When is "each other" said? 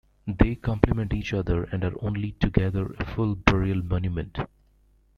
1.13-1.65